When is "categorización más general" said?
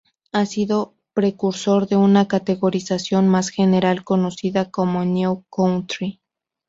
2.27-4.03